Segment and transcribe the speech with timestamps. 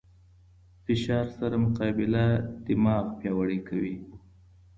[0.83, 2.25] فشار سره مقابله
[2.65, 3.95] دماغ پیاوړی کوي.